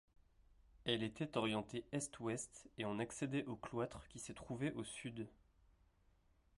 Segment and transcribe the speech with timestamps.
[0.83, 5.27] Elle était orientée est-ouest et on accédait au cloître qui se trouvait au sud.